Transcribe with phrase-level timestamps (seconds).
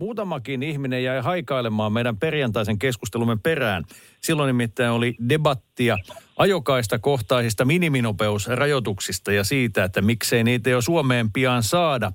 [0.00, 3.84] Muutamakin ihminen jäi haikailemaan meidän perjantaisen keskustelumme perään.
[4.20, 5.96] Silloin nimittäin oli debattia
[6.36, 12.12] ajokaista kohtaisista miniminopeusrajoituksista ja siitä, että miksei niitä jo Suomeen pian saada.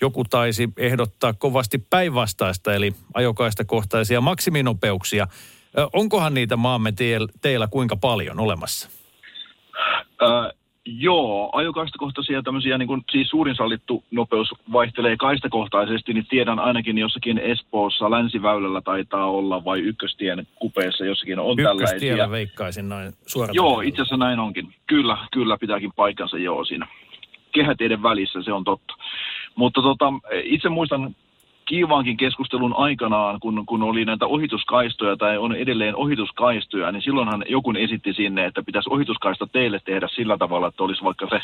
[0.00, 5.26] Joku taisi ehdottaa kovasti päinvastaista, eli ajokaista kohtaisia maksiminopeuksia.
[5.92, 6.92] Onkohan niitä maamme
[7.40, 8.88] teillä kuinka paljon olemassa?
[10.20, 10.52] Ää,
[10.86, 17.38] joo, ajokaistakohtaisia tämmöisiä, niin kuin, siis suurin sallittu nopeus vaihtelee kaistakohtaisesti, niin tiedän ainakin jossakin
[17.38, 21.96] Espoossa länsiväylällä taitaa olla, vai ykköstien kupeessa jossakin on tällaisia.
[21.96, 23.54] Ykköstiellä veikkaisin noin suoraan.
[23.54, 24.74] Joo, itse asiassa näin onkin.
[24.86, 26.86] Kyllä, kyllä pitääkin paikkansa joo siinä.
[27.52, 28.94] Kehäteiden välissä, se on totta.
[29.54, 30.12] Mutta tota,
[30.44, 31.16] itse muistan
[31.66, 37.72] kiivaankin keskustelun aikanaan, kun, kun oli näitä ohituskaistoja tai on edelleen ohituskaistoja, niin silloinhan joku
[37.78, 41.40] esitti sinne, että pitäisi ohituskaista teille tehdä sillä tavalla, että olisi vaikka se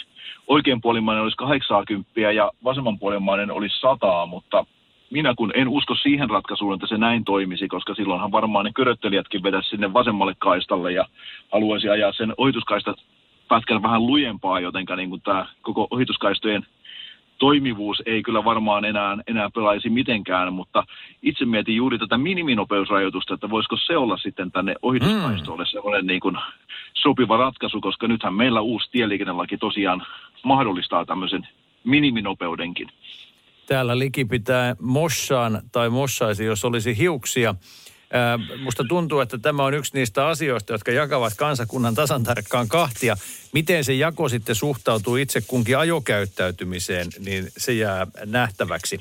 [0.46, 4.64] oikeanpuolimainen olisi 80 ja vasemmanpuolimainen olisi 100, mutta
[5.10, 9.42] minä kun en usko siihen ratkaisuun, että se näin toimisi, koska silloinhan varmaan ne köröttelijätkin
[9.42, 11.04] vetäisi sinne vasemmalle kaistalle ja
[11.52, 12.94] haluaisi ajaa sen ohituskaista
[13.48, 16.66] pätkän vähän lujempaa, jotenka niin kuin tämä koko ohituskaistojen
[17.42, 20.84] toimivuus ei kyllä varmaan enää, enää pelaisi mitenkään, mutta
[21.22, 26.36] itse mietin juuri tätä miniminopeusrajoitusta, että voisiko se olla sitten tänne ohituskaistolle sellainen niin kuin
[26.94, 30.06] sopiva ratkaisu, koska nythän meillä uusi tieliikennelaki tosiaan
[30.42, 31.48] mahdollistaa tämmöisen
[31.84, 32.88] miniminopeudenkin.
[33.66, 37.54] Täällä liki pitää mossaan tai mossaisi, jos olisi hiuksia.
[38.62, 43.16] Musta tuntuu, että tämä on yksi niistä asioista, jotka jakavat kansakunnan tasan tarkkaan kahtia.
[43.52, 48.98] Miten se jako sitten suhtautuu itse kunkin ajokäyttäytymiseen, niin se jää nähtäväksi.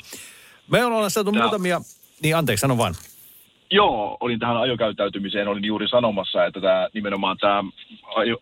[0.68, 1.44] Me ollaan saatu Joo.
[1.44, 1.82] muutamia...
[2.22, 2.96] Niin anteeksi, sano vaan.
[3.74, 7.64] Joo, olin tähän ajokäyttäytymiseen, olin juuri sanomassa, että tämä, nimenomaan tämä
[8.16, 8.38] ajo,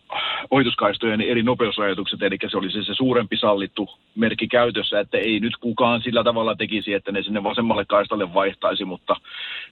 [0.50, 6.02] ohituskaistojen eri nopeusrajoitukset, eli se olisi se suurempi sallittu merkki käytössä, että ei nyt kukaan
[6.02, 9.16] sillä tavalla tekisi, että ne sinne vasemmalle kaistalle vaihtaisi, mutta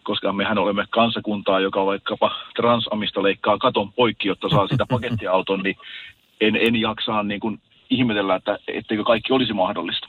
[0.03, 5.77] koska mehän olemme kansakuntaa, joka vaikkapa transamista leikkaa katon poikki, jotta saa sitä pakettiauton, niin
[6.41, 7.61] en, en jaksaa niin kuin
[7.91, 10.09] ihmetellä, että etteikö kaikki olisi mahdollista.